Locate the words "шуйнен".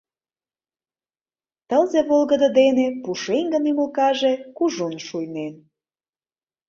5.07-5.53